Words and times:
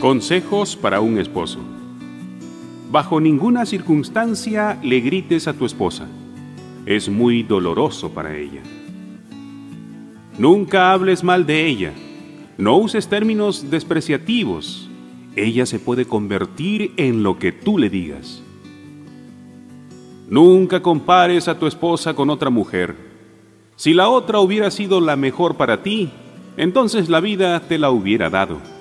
Consejos 0.00 0.76
para 0.76 1.00
un 1.00 1.18
esposo. 1.18 1.58
Bajo 2.88 3.20
ninguna 3.20 3.66
circunstancia 3.66 4.78
le 4.80 5.00
grites 5.00 5.48
a 5.48 5.54
tu 5.54 5.66
esposa. 5.66 6.06
Es 6.86 7.08
muy 7.08 7.42
doloroso 7.42 8.10
para 8.10 8.36
ella. 8.36 8.62
Nunca 10.38 10.92
hables 10.92 11.24
mal 11.24 11.46
de 11.46 11.66
ella. 11.66 11.92
No 12.58 12.76
uses 12.76 13.08
términos 13.08 13.72
despreciativos. 13.72 14.88
Ella 15.34 15.66
se 15.66 15.80
puede 15.80 16.04
convertir 16.04 16.92
en 16.96 17.24
lo 17.24 17.40
que 17.40 17.50
tú 17.50 17.76
le 17.76 17.90
digas. 17.90 18.40
Nunca 20.28 20.80
compares 20.80 21.48
a 21.48 21.58
tu 21.58 21.66
esposa 21.66 22.14
con 22.14 22.30
otra 22.30 22.50
mujer. 22.50 22.94
Si 23.74 23.94
la 23.94 24.08
otra 24.08 24.38
hubiera 24.38 24.70
sido 24.70 25.00
la 25.00 25.16
mejor 25.16 25.56
para 25.56 25.82
ti, 25.82 26.12
entonces 26.56 27.08
la 27.08 27.18
vida 27.18 27.58
te 27.66 27.78
la 27.78 27.90
hubiera 27.90 28.30
dado. 28.30 28.77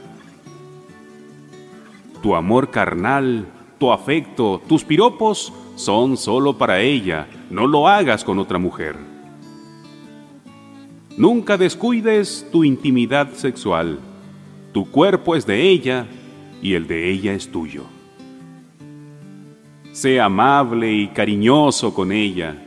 Tu 2.21 2.35
amor 2.35 2.71
carnal, 2.71 3.47
tu 3.79 3.91
afecto, 3.91 4.59
tus 4.67 4.83
piropos 4.83 5.53
son 5.75 6.17
solo 6.17 6.57
para 6.57 6.81
ella. 6.81 7.27
No 7.49 7.67
lo 7.67 7.87
hagas 7.87 8.23
con 8.23 8.39
otra 8.39 8.57
mujer. 8.57 8.95
Nunca 11.15 11.57
descuides 11.57 12.47
tu 12.51 12.63
intimidad 12.63 13.33
sexual. 13.33 13.99
Tu 14.73 14.89
cuerpo 14.89 15.35
es 15.35 15.45
de 15.45 15.69
ella 15.69 16.07
y 16.61 16.73
el 16.73 16.87
de 16.87 17.11
ella 17.11 17.33
es 17.33 17.51
tuyo. 17.51 17.83
Sé 19.91 20.19
amable 20.19 20.91
y 20.91 21.07
cariñoso 21.09 21.93
con 21.93 22.11
ella. 22.11 22.63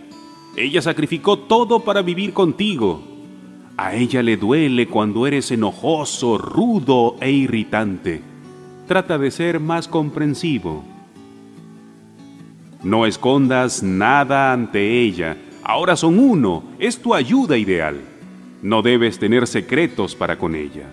Ella 0.56 0.82
sacrificó 0.82 1.38
todo 1.38 1.80
para 1.80 2.02
vivir 2.02 2.32
contigo. 2.32 3.02
A 3.76 3.94
ella 3.94 4.22
le 4.22 4.36
duele 4.36 4.88
cuando 4.88 5.26
eres 5.26 5.50
enojoso, 5.50 6.38
rudo 6.38 7.16
e 7.20 7.30
irritante 7.30 8.29
trata 8.90 9.18
de 9.18 9.30
ser 9.30 9.60
más 9.60 9.86
comprensivo. 9.86 10.82
No 12.82 13.06
escondas 13.06 13.84
nada 13.84 14.52
ante 14.52 15.00
ella. 15.00 15.36
Ahora 15.62 15.94
son 15.94 16.18
uno. 16.18 16.64
Es 16.80 16.98
tu 16.98 17.14
ayuda 17.14 17.56
ideal. 17.56 18.00
No 18.62 18.82
debes 18.82 19.20
tener 19.20 19.46
secretos 19.46 20.16
para 20.16 20.38
con 20.38 20.56
ella. 20.56 20.90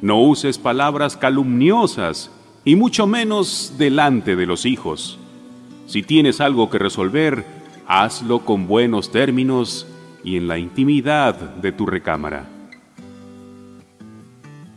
No 0.00 0.22
uses 0.22 0.58
palabras 0.58 1.16
calumniosas 1.16 2.30
y 2.64 2.76
mucho 2.76 3.08
menos 3.08 3.74
delante 3.76 4.36
de 4.36 4.46
los 4.46 4.66
hijos. 4.66 5.18
Si 5.88 6.04
tienes 6.04 6.40
algo 6.40 6.70
que 6.70 6.78
resolver, 6.78 7.44
hazlo 7.88 8.44
con 8.44 8.68
buenos 8.68 9.10
términos 9.10 9.88
y 10.22 10.36
en 10.36 10.46
la 10.46 10.56
intimidad 10.56 11.34
de 11.34 11.72
tu 11.72 11.84
recámara. 11.84 12.53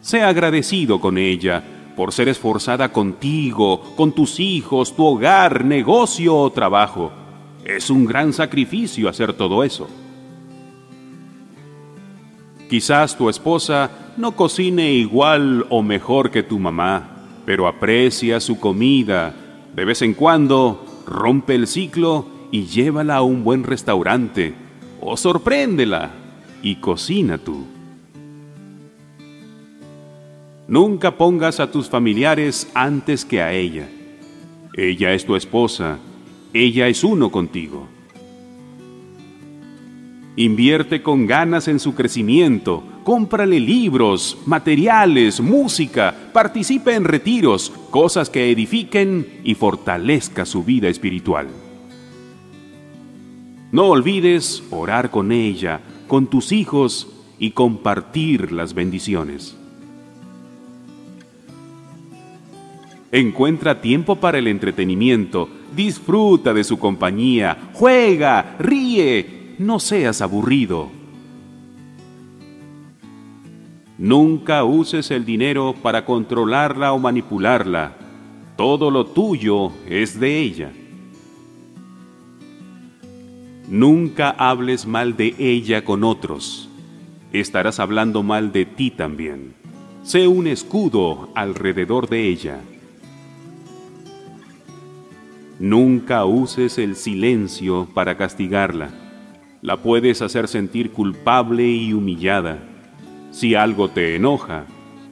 Sea 0.07 0.29
agradecido 0.29 1.01
con 1.01 1.17
ella 1.17 1.61
por 1.97 2.13
ser 2.13 2.29
esforzada 2.29 2.93
contigo, 2.93 3.93
con 3.97 4.13
tus 4.13 4.39
hijos, 4.39 4.95
tu 4.95 5.05
hogar, 5.05 5.65
negocio 5.65 6.33
o 6.33 6.49
trabajo. 6.49 7.11
Es 7.65 7.89
un 7.89 8.05
gran 8.05 8.31
sacrificio 8.31 9.09
hacer 9.09 9.33
todo 9.33 9.65
eso. 9.65 9.89
Quizás 12.69 13.17
tu 13.17 13.27
esposa 13.27 14.13
no 14.15 14.31
cocine 14.31 14.93
igual 14.93 15.65
o 15.69 15.83
mejor 15.83 16.31
que 16.31 16.41
tu 16.41 16.57
mamá, 16.57 17.25
pero 17.45 17.67
aprecia 17.67 18.39
su 18.39 18.61
comida. 18.61 19.35
De 19.75 19.83
vez 19.83 20.01
en 20.03 20.13
cuando 20.13 20.85
rompe 21.05 21.53
el 21.53 21.67
ciclo 21.67 22.27
y 22.49 22.63
llévala 22.63 23.17
a 23.17 23.23
un 23.23 23.43
buen 23.43 23.65
restaurante 23.65 24.55
o 25.01 25.17
sorpréndela 25.17 26.11
y 26.63 26.77
cocina 26.77 27.37
tú. 27.37 27.76
Nunca 30.67 31.15
pongas 31.15 31.61
a 31.61 31.71
tus 31.71 31.89
familiares 31.89 32.69
antes 32.73 33.23
que 33.23 33.41
a 33.41 33.53
ella. 33.53 33.87
Ella 34.73 35.13
es 35.13 35.25
tu 35.25 35.37
esposa, 35.37 35.97
ella 36.53 36.89
es 36.89 37.05
uno 37.05 37.31
contigo. 37.31 37.87
Invierte 40.35 41.01
con 41.01 41.25
ganas 41.25 41.69
en 41.69 41.79
su 41.79 41.95
crecimiento, 41.95 42.83
cómprale 43.05 43.61
libros, 43.61 44.37
materiales, 44.45 45.39
música, 45.39 46.13
participe 46.33 46.95
en 46.95 47.05
retiros, 47.05 47.71
cosas 47.89 48.29
que 48.29 48.51
edifiquen 48.51 49.39
y 49.45 49.55
fortalezca 49.55 50.45
su 50.45 50.65
vida 50.65 50.89
espiritual. 50.89 51.47
No 53.71 53.85
olvides 53.85 54.63
orar 54.69 55.11
con 55.11 55.31
ella, 55.31 55.79
con 56.07 56.27
tus 56.27 56.51
hijos 56.51 57.07
y 57.39 57.51
compartir 57.51 58.51
las 58.51 58.73
bendiciones. 58.73 59.57
Encuentra 63.11 63.79
tiempo 63.79 64.17
para 64.17 64.37
el 64.37 64.47
entretenimiento, 64.47 65.49
disfruta 65.75 66.53
de 66.53 66.63
su 66.63 66.77
compañía, 66.77 67.69
juega, 67.73 68.57
ríe, 68.59 69.55
no 69.59 69.79
seas 69.79 70.21
aburrido. 70.21 70.89
Nunca 73.97 74.63
uses 74.63 75.09
el 75.09 75.25
dinero 75.25 75.73
para 75.81 76.05
controlarla 76.05 76.93
o 76.93 76.99
manipularla. 76.99 77.93
Todo 78.55 78.91
lo 78.91 79.05
tuyo 79.05 79.71
es 79.87 80.19
de 80.19 80.39
ella. 80.39 80.71
Nunca 83.69 84.29
hables 84.31 84.85
mal 84.85 85.17
de 85.17 85.33
ella 85.39 85.83
con 85.83 86.03
otros. 86.03 86.69
Estarás 87.33 87.79
hablando 87.79 88.21
mal 88.21 88.51
de 88.51 88.65
ti 88.65 88.91
también. 88.91 89.55
Sé 90.03 90.27
un 90.27 90.47
escudo 90.47 91.29
alrededor 91.35 92.07
de 92.07 92.27
ella. 92.27 92.59
Nunca 95.59 96.23
uses 96.25 96.77
el 96.77 96.95
silencio 96.95 97.87
para 97.95 98.15
castigarla. 98.15 98.91
La 99.63 99.77
puedes 99.77 100.21
hacer 100.21 100.47
sentir 100.47 100.91
culpable 100.91 101.67
y 101.67 101.93
humillada. 101.93 102.59
Si 103.31 103.55
algo 103.55 103.89
te 103.89 104.15
enoja, 104.15 104.65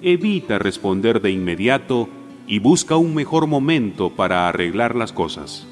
evita 0.04 0.60
responder 0.60 1.20
de 1.20 1.32
inmediato 1.32 2.08
y 2.46 2.60
busca 2.60 2.96
un 2.96 3.16
mejor 3.16 3.48
momento 3.48 4.12
para 4.12 4.48
arreglar 4.48 4.96
las 4.96 5.12
cosas. 5.12 5.66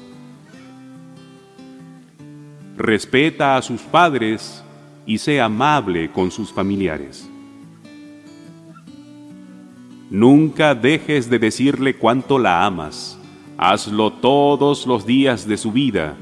Respeta 2.76 3.56
a 3.56 3.62
sus 3.62 3.82
padres 3.82 4.64
y 5.06 5.18
sé 5.18 5.40
amable 5.40 6.10
con 6.10 6.32
sus 6.32 6.52
familiares. 6.52 7.30
Nunca 10.10 10.74
dejes 10.74 11.30
de 11.30 11.38
decirle 11.38 11.94
cuánto 11.94 12.40
la 12.40 12.66
amas 12.66 13.20
Hazlo 13.56 14.12
todos 14.12 14.84
los 14.86 15.06
días 15.06 15.46
de 15.46 15.56
su 15.56 15.70
vida. 15.70 16.16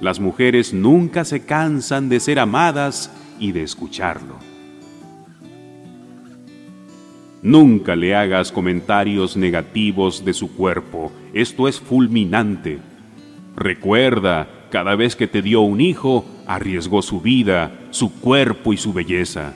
Las 0.00 0.20
mujeres 0.20 0.72
nunca 0.72 1.24
se 1.24 1.44
cansan 1.44 2.08
de 2.08 2.20
ser 2.20 2.38
amadas 2.38 3.12
y 3.40 3.50
de 3.50 3.64
escucharlo. 3.64 4.36
Nunca 7.42 7.96
le 7.96 8.14
hagas 8.14 8.52
comentarios 8.52 9.36
negativos 9.36 10.24
de 10.24 10.32
su 10.32 10.54
cuerpo. 10.54 11.10
Esto 11.32 11.66
es 11.66 11.80
fulminante. 11.80 12.78
Recuerda, 13.56 14.48
cada 14.70 14.94
vez 14.94 15.16
que 15.16 15.26
te 15.26 15.42
dio 15.42 15.62
un 15.62 15.80
hijo, 15.80 16.24
arriesgó 16.46 17.02
su 17.02 17.20
vida, 17.20 17.72
su 17.90 18.12
cuerpo 18.20 18.72
y 18.72 18.76
su 18.76 18.92
belleza. 18.92 19.52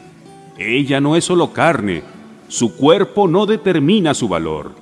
Ella 0.58 1.00
no 1.00 1.14
es 1.14 1.24
solo 1.24 1.52
carne. 1.52 2.02
Su 2.48 2.76
cuerpo 2.76 3.28
no 3.28 3.46
determina 3.46 4.12
su 4.12 4.28
valor 4.28 4.81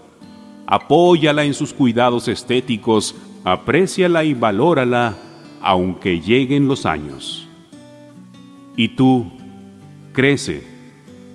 apóyala 0.71 1.45
en 1.45 1.53
sus 1.53 1.75
cuidados 1.75 2.29
estéticos, 2.29 3.17
apréciala 3.45 4.25
y 4.25 4.33
valórala, 4.33 5.17
aunque 5.61 6.21
lleguen 6.21 6.69
los 6.69 6.87
años. 6.87 7.49
Y 8.77 8.91
tú, 8.91 9.31
crece. 10.13 10.63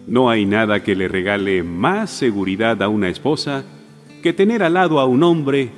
No 0.08 0.30
hay 0.30 0.46
nada 0.46 0.84
que 0.84 0.96
le 0.96 1.08
regale 1.08 1.64
más 1.64 2.10
seguridad 2.10 2.82
a 2.82 2.88
una 2.88 3.10
esposa 3.10 3.66
que 4.24 4.34
tener 4.34 4.64
al 4.64 4.76
lado 4.76 5.00
a 5.00 5.06
un 5.06 5.22
hombre 5.22 5.70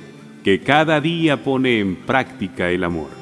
que 0.44 0.60
cada 0.60 1.00
día 1.00 1.42
pone 1.42 1.80
en 1.80 1.96
práctica 1.96 2.70
el 2.70 2.84
amor. 2.84 3.17